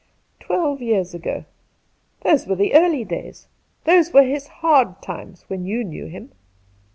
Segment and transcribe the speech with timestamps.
[0.39, 1.45] "Twelve years ago.
[2.21, 3.47] Those were the early days—
[3.85, 6.31] those were his hard times when you knew him.'